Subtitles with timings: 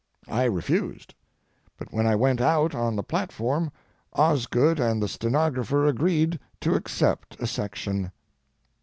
[0.29, 1.13] I refused,
[1.77, 3.71] but when I went out on the platform
[4.13, 8.11] Osgood and the stenographer agreed to accept a section.